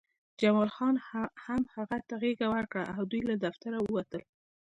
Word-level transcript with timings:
جمال 0.41 0.69
خان 0.75 0.95
هم 1.47 1.61
هغه 1.75 1.97
ته 2.07 2.13
غېږه 2.21 2.47
ورکړه 2.55 2.83
او 2.95 3.01
دوی 3.11 3.21
له 3.29 3.35
دفتر 3.45 3.71
ووتل 3.77 4.21